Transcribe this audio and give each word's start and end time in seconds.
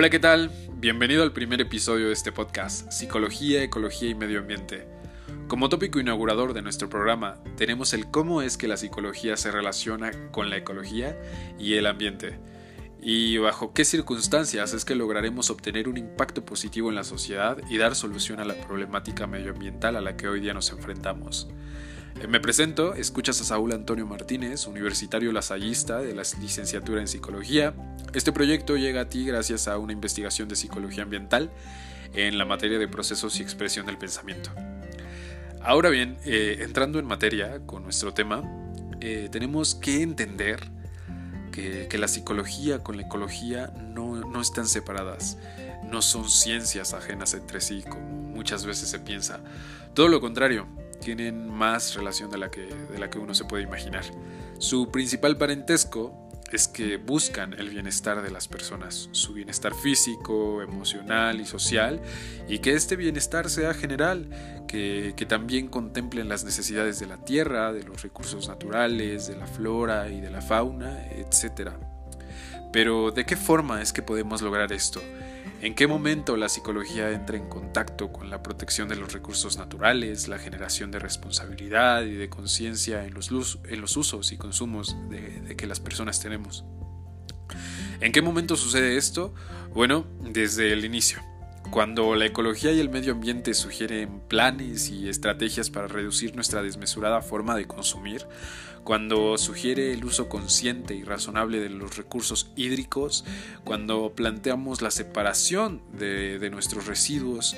Hola, 0.00 0.08
¿qué 0.08 0.18
tal? 0.18 0.50
Bienvenido 0.76 1.22
al 1.22 1.34
primer 1.34 1.60
episodio 1.60 2.06
de 2.06 2.14
este 2.14 2.32
podcast, 2.32 2.90
Psicología, 2.90 3.62
Ecología 3.62 4.08
y 4.08 4.14
Medio 4.14 4.38
Ambiente. 4.38 4.88
Como 5.46 5.68
tópico 5.68 6.00
inaugurador 6.00 6.54
de 6.54 6.62
nuestro 6.62 6.88
programa, 6.88 7.36
tenemos 7.58 7.92
el 7.92 8.10
cómo 8.10 8.40
es 8.40 8.56
que 8.56 8.66
la 8.66 8.78
psicología 8.78 9.36
se 9.36 9.50
relaciona 9.50 10.10
con 10.30 10.48
la 10.48 10.56
ecología 10.56 11.20
y 11.58 11.74
el 11.74 11.84
ambiente, 11.84 12.38
y 13.02 13.36
bajo 13.36 13.74
qué 13.74 13.84
circunstancias 13.84 14.72
es 14.72 14.86
que 14.86 14.94
lograremos 14.94 15.50
obtener 15.50 15.86
un 15.86 15.98
impacto 15.98 16.46
positivo 16.46 16.88
en 16.88 16.94
la 16.94 17.04
sociedad 17.04 17.58
y 17.68 17.76
dar 17.76 17.94
solución 17.94 18.40
a 18.40 18.46
la 18.46 18.54
problemática 18.54 19.26
medioambiental 19.26 19.96
a 19.96 20.00
la 20.00 20.16
que 20.16 20.28
hoy 20.28 20.40
día 20.40 20.54
nos 20.54 20.70
enfrentamos. 20.70 21.46
Eh, 22.18 22.26
me 22.26 22.40
presento, 22.40 22.94
escuchas 22.94 23.40
a 23.40 23.44
Saúl 23.44 23.72
Antonio 23.72 24.06
Martínez, 24.06 24.66
universitario 24.66 25.32
lasallista 25.32 25.98
de 25.98 26.14
la 26.14 26.22
licenciatura 26.40 27.00
en 27.00 27.08
Psicología. 27.08 27.74
Este 28.12 28.32
proyecto 28.32 28.76
llega 28.76 29.02
a 29.02 29.08
ti 29.08 29.24
gracias 29.24 29.68
a 29.68 29.78
una 29.78 29.92
investigación 29.92 30.48
de 30.48 30.56
psicología 30.56 31.04
ambiental 31.04 31.50
en 32.14 32.38
la 32.38 32.44
materia 32.44 32.78
de 32.78 32.88
procesos 32.88 33.38
y 33.38 33.42
expresión 33.42 33.86
del 33.86 33.98
pensamiento. 33.98 34.50
Ahora 35.62 35.90
bien, 35.90 36.18
eh, 36.24 36.58
entrando 36.60 36.98
en 36.98 37.06
materia 37.06 37.60
con 37.66 37.84
nuestro 37.84 38.12
tema, 38.12 38.42
eh, 39.00 39.28
tenemos 39.30 39.74
que 39.74 40.02
entender 40.02 40.60
que, 41.52 41.88
la 41.98 42.08
psicología 42.08 42.82
con 42.82 42.96
la 42.96 43.02
ecología 43.02 43.66
no, 43.66 44.16
no 44.16 44.40
están 44.40 44.66
separadas, 44.66 45.36
no 45.84 46.00
son 46.00 46.30
ciencias 46.30 46.94
ajenas 46.94 47.34
entre 47.34 47.60
sí 47.60 47.82
como 47.82 48.00
muchas 48.40 48.64
veces 48.64 48.88
se 48.88 48.98
piensa. 48.98 49.40
Todo 49.92 50.08
lo 50.08 50.22
contrario, 50.22 50.66
tienen 51.00 51.48
más 51.48 51.94
relación 51.94 52.30
de 52.30 52.38
la 52.38 52.50
que, 52.50 52.66
de 52.66 52.98
la 52.98 53.10
que 53.10 53.18
uno 53.18 53.34
se 53.34 53.44
puede 53.44 53.64
imaginar. 53.64 54.04
Su 54.58 54.90
principal 54.90 55.36
parentesco 55.36 56.28
es 56.52 56.68
que 56.68 56.96
buscan 56.96 57.54
el 57.54 57.70
bienestar 57.70 58.22
de 58.22 58.30
las 58.30 58.48
personas, 58.48 59.08
su 59.12 59.32
bienestar 59.32 59.74
físico, 59.74 60.62
emocional 60.62 61.40
y 61.40 61.46
social, 61.46 62.00
y 62.48 62.58
que 62.58 62.72
este 62.72 62.96
bienestar 62.96 63.48
sea 63.48 63.72
general, 63.72 64.64
que, 64.66 65.14
que, 65.16 65.26
también 65.26 65.68
contemplen 65.68 66.28
las 66.28 66.44
necesidades 66.44 66.98
de 66.98 67.06
la 67.06 67.24
tierra, 67.24 67.72
de 67.72 67.84
los 67.84 68.02
recursos 68.02 68.48
naturales, 68.48 69.28
de 69.28 69.36
la 69.36 69.46
flora 69.46 70.08
y 70.08 70.20
de 70.20 70.30
la 70.30 70.40
fauna, 70.40 71.06
etc. 71.12 71.70
Pero 72.72 73.10
¿de 73.10 73.24
qué 73.24 73.36
forma 73.36 73.82
es 73.82 73.92
que 73.92 74.02
podemos 74.02 74.42
lograr 74.42 74.72
esto? 74.72 75.00
¿En 75.60 75.74
qué 75.74 75.86
momento 75.86 76.36
la 76.36 76.48
psicología 76.48 77.10
entra 77.10 77.36
en 77.36 77.48
contacto 77.48 78.10
con 78.10 78.30
la 78.30 78.42
protección 78.42 78.88
de 78.88 78.96
los 78.96 79.12
recursos 79.12 79.58
naturales, 79.58 80.26
la 80.26 80.38
generación 80.38 80.90
de 80.90 80.98
responsabilidad 80.98 82.02
y 82.04 82.14
de 82.14 82.30
conciencia 82.30 83.04
en, 83.04 83.12
los, 83.12 83.30
usos 83.30 84.32
y 84.32 84.38
consumos 84.38 84.96
de 85.10 85.54
que 85.56 85.66
las 85.66 85.78
personas 85.80 86.20
tenemos? 86.20 86.64
¿En 88.00 88.12
qué 88.12 88.22
momento 88.22 88.56
sucede 88.56 88.96
esto? 88.96 89.34
Bueno, 89.74 90.06
desde 90.22 90.72
el 90.72 90.84
inicio. 90.86 91.20
Cuando 91.70 92.14
la 92.16 92.26
ecología 92.26 92.72
y 92.72 92.80
el 92.80 92.88
medio 92.88 93.12
ambiente 93.12 93.54
sugieren 93.54 94.22
planes 94.26 94.88
y 94.88 95.08
estrategias 95.08 95.70
para 95.70 95.86
reducir 95.86 96.34
nuestra 96.34 96.62
desmesurada 96.62 97.20
forma 97.20 97.54
de 97.54 97.66
consumir, 97.66 98.26
cuando 98.84 99.36
sugiere 99.38 99.92
el 99.92 100.04
uso 100.04 100.28
consciente 100.28 100.94
y 100.94 101.02
razonable 101.02 101.60
de 101.60 101.68
los 101.68 101.96
recursos 101.96 102.50
hídricos, 102.56 103.24
cuando 103.64 104.12
planteamos 104.14 104.82
la 104.82 104.90
separación 104.90 105.82
de, 105.92 106.48
nuestros 106.50 106.86
residuos, 106.86 107.54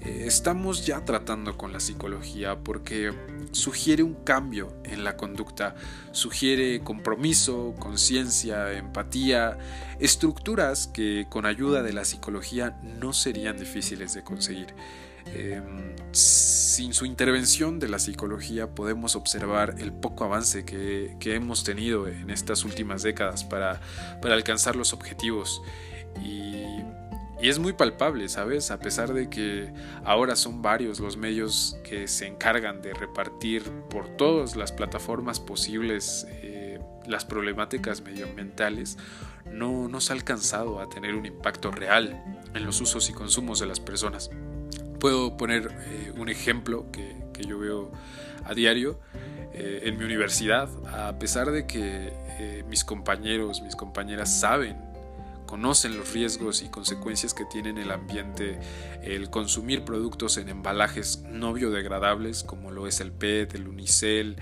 eh, 0.00 0.24
estamos 0.26 0.84
ya 0.86 1.04
tratando 1.04 1.56
con 1.56 1.72
la 1.72 1.80
psicología 1.80 2.58
porque 2.58 3.12
sugiere 3.52 4.02
un 4.02 4.14
cambio 4.14 4.74
en 4.84 5.04
la 5.04 5.16
conducta, 5.16 5.76
sugiere 6.10 6.80
compromiso, 6.80 7.74
conciencia, 7.78 8.72
empatía, 8.72 9.58
estructuras 10.00 10.88
que 10.88 11.26
con 11.28 11.46
ayuda 11.46 11.82
de 11.82 11.92
la 11.92 12.04
psicología 12.04 12.80
no 12.82 13.12
serían 13.12 13.58
difíciles 13.58 14.14
de 14.14 14.24
conseguir. 14.24 14.74
Em, 15.26 15.94
sin 16.12 16.92
su 16.92 17.06
intervención 17.06 17.78
de 17.78 17.88
la 17.88 17.98
psicología 17.98 18.74
podemos 18.74 19.16
observar 19.16 19.76
el 19.78 19.92
poco 19.92 20.24
avance 20.24 20.64
que, 20.64 21.16
hemos 21.24 21.64
tenido 21.64 22.06
en 22.08 22.30
estas 22.30 22.64
últimas 22.64 23.02
décadas 23.02 23.44
para, 23.44 23.80
alcanzar 24.22 24.76
los 24.76 24.92
objetivos. 24.92 25.62
Y, 26.22 26.62
es 27.40 27.58
muy 27.58 27.72
palpable, 27.72 28.28
¿sabes? 28.28 28.70
A 28.70 28.78
pesar 28.78 29.12
de 29.12 29.28
que 29.28 29.72
ahora 30.04 30.36
son 30.36 30.62
varios 30.62 31.00
los 31.00 31.16
medios 31.16 31.76
que 31.82 32.06
se 32.06 32.28
encargan 32.28 32.80
de 32.82 32.94
repartir 32.94 33.64
por 33.90 34.08
todas 34.16 34.54
las 34.54 34.70
plataformas 34.70 35.40
posibles 35.40 36.24
eh, 36.30 36.78
las 37.04 37.24
problemáticas 37.24 38.00
medioambientales, 38.00 38.96
no 39.44 39.88
nos 39.88 40.10
ha 40.10 40.14
alcanzado 40.14 40.78
a 40.78 40.88
tener 40.88 41.16
un 41.16 41.26
impacto 41.26 41.72
real 41.72 42.22
en 42.54 42.64
los 42.64 42.80
usos 42.80 43.10
y 43.10 43.12
consumos 43.12 43.58
de 43.58 43.66
las 43.66 43.80
personas. 43.80 44.30
Puedo 45.02 45.36
poner 45.36 45.76
eh, 45.88 46.12
un 46.16 46.28
ejemplo 46.28 46.86
que, 46.92 47.20
yo 47.44 47.58
veo 47.58 47.90
a 48.44 48.54
diario 48.54 49.00
eh, 49.52 49.80
en 49.86 49.98
mi 49.98 50.04
universidad, 50.04 50.68
a 50.86 51.18
pesar 51.18 51.50
de 51.50 51.66
que 51.66 52.12
eh, 52.38 52.64
mis 52.68 52.84
compañeros, 52.84 53.62
mis 53.62 53.74
compañeras 53.74 54.38
saben, 54.38 54.76
conocen 55.44 55.96
los 55.96 56.12
riesgos 56.12 56.62
y 56.62 56.68
consecuencias 56.68 57.34
que 57.34 57.44
tiene 57.46 57.70
en 57.70 57.78
el 57.78 57.90
ambiente 57.90 58.60
el 59.02 59.28
consumir 59.28 59.82
productos 59.84 60.36
en 60.36 60.48
embalajes 60.48 61.24
no 61.28 61.52
biodegradables 61.52 62.44
como 62.44 62.70
lo 62.70 62.86
es 62.86 63.00
el 63.00 63.10
PET, 63.10 63.56
el 63.56 63.66
unicel, 63.66 64.36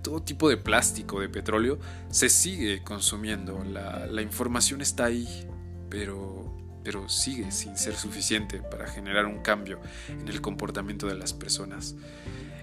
todo 0.00 0.22
tipo 0.22 0.48
de 0.48 0.56
plástico, 0.56 1.20
de 1.20 1.28
petróleo, 1.28 1.78
se 2.08 2.30
sigue 2.30 2.82
consumiendo. 2.82 3.62
La, 3.64 4.06
la 4.06 4.22
información 4.22 4.80
está 4.80 5.04
ahí, 5.04 5.46
pero 5.90 6.63
pero 6.84 7.08
sigue 7.08 7.50
sin 7.50 7.76
ser 7.76 7.96
suficiente 7.96 8.60
para 8.60 8.86
generar 8.86 9.24
un 9.26 9.40
cambio 9.40 9.80
en 10.08 10.28
el 10.28 10.40
comportamiento 10.42 11.06
de 11.08 11.14
las 11.14 11.32
personas. 11.32 11.96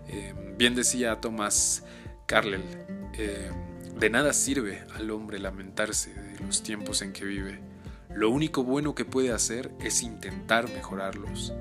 Em, 0.07 0.55
bien 0.57 0.75
decía 0.75 1.19
Thomas 1.19 1.83
Carlyle, 2.27 2.63
em, 3.13 3.99
de 3.99 4.09
nada 4.09 4.31
sirve 4.31 4.83
al 4.95 5.09
hombre 5.09 5.39
lamentarse 5.39 6.13
de 6.13 6.39
los 6.39 6.61
tiempos 6.61 7.01
en 7.01 7.11
que 7.11 7.25
vive. 7.25 7.59
Lo 8.13 8.29
único 8.29 8.63
bueno 8.63 8.93
que 8.93 9.05
puede 9.05 9.31
hacer 9.31 9.71
es 9.79 10.03
intentar 10.03 10.69
mejorarlos. 10.71 11.53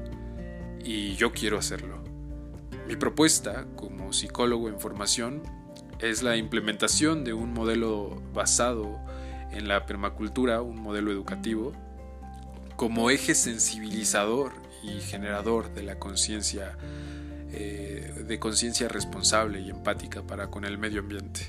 Y 0.84 1.15
yo 1.16 1.32
quiero 1.32 1.59
hacerlo. 1.59 2.03
Mi 2.87 2.97
propuesta 2.97 3.66
como 3.77 4.12
psicólogo 4.12 4.69
en 4.69 4.81
formación 4.81 5.42
es 5.98 6.22
la 6.22 6.37
implementación 6.37 7.25
de 7.25 7.32
un 7.32 7.53
modelo 7.53 8.22
basado 8.32 8.98
en 9.53 9.69
la 9.69 9.87
permacultura, 9.87 10.62
un 10.62 10.81
modelo 10.81 11.10
educativo 11.10 11.72
como 12.80 13.10
eje 13.10 13.34
sensibilizador 13.34 14.54
y 14.82 15.02
generador 15.02 15.74
de 15.74 15.82
la 15.82 15.98
conciencia, 15.98 16.78
eh, 17.52 18.24
de 18.26 18.38
conciencia 18.38 18.88
responsable 18.88 19.60
y 19.60 19.68
empática 19.68 20.22
para 20.22 20.46
con 20.46 20.64
el 20.64 20.78
medio 20.78 21.00
ambiente. 21.00 21.42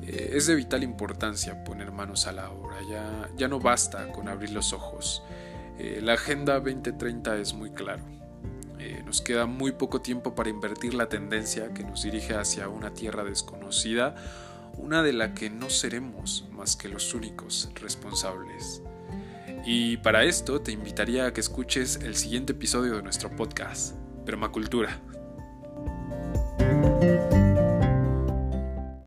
Eh, 0.00 0.30
es 0.32 0.46
de 0.46 0.54
vital 0.54 0.82
importancia 0.82 1.62
poner 1.64 1.92
manos 1.92 2.26
a 2.26 2.32
la 2.32 2.50
obra, 2.50 2.78
ya, 2.88 3.28
ya 3.36 3.46
no 3.46 3.60
basta 3.60 4.10
con 4.10 4.26
abrir 4.26 4.52
los 4.52 4.72
ojos. 4.72 5.22
Eh, 5.78 6.00
la 6.02 6.14
Agenda 6.14 6.54
2030 6.54 7.36
es 7.36 7.52
muy 7.52 7.70
claro. 7.72 8.02
nos 9.04 9.20
queda 9.20 9.44
muy 9.44 9.72
poco 9.72 10.00
tiempo 10.00 10.34
para 10.34 10.48
invertir 10.48 10.94
la 10.94 11.10
tendencia 11.10 11.74
que 11.74 11.84
nos 11.84 12.04
dirige 12.04 12.36
hacia 12.36 12.70
una 12.70 12.94
tierra 12.94 13.22
desconocida, 13.22 14.14
una 14.78 15.02
de 15.02 15.12
la 15.12 15.34
que 15.34 15.50
no 15.50 15.68
seremos 15.68 16.48
más 16.52 16.74
que 16.74 16.88
los 16.88 17.12
únicos 17.12 17.70
responsables. 17.74 18.80
Y 19.66 19.96
para 19.98 20.24
esto 20.24 20.60
te 20.60 20.72
invitaría 20.72 21.26
a 21.26 21.32
que 21.32 21.40
escuches 21.40 22.00
el 22.02 22.16
siguiente 22.16 22.52
episodio 22.52 22.96
de 22.96 23.02
nuestro 23.02 23.34
podcast, 23.34 23.96
Permacultura, 24.26 25.00